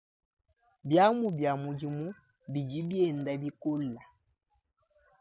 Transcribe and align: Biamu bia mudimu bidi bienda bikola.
Biamu 0.87 1.27
bia 1.37 1.53
mudimu 1.63 2.07
bidi 2.51 2.79
bienda 2.89 3.31
bikola. 3.41 4.01